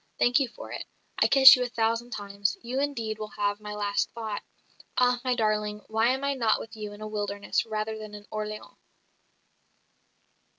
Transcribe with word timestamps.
Thank 0.17 0.39
you 0.39 0.47
for 0.47 0.71
it. 0.71 0.85
I 1.21 1.27
kiss 1.27 1.55
you 1.55 1.61
a 1.61 1.67
thousand 1.69 2.09
times. 2.09 2.57
You 2.63 2.79
indeed 2.79 3.19
will 3.19 3.33
have 3.37 3.59
my 3.59 3.75
last 3.75 4.09
thought. 4.13 4.41
Ah, 4.97 5.21
my 5.23 5.35
darling, 5.35 5.81
why 5.89 6.07
am 6.07 6.23
I 6.23 6.33
not 6.33 6.59
with 6.59 6.75
you 6.75 6.91
in 6.91 7.01
a 7.01 7.07
wilderness 7.07 7.67
rather 7.67 7.95
than 7.95 8.15
in 8.15 8.25
Orleans?" 8.31 8.77